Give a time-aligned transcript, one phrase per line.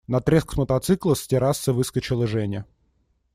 [0.07, 2.65] На треск мотоцикла с террасы выскочила Женя.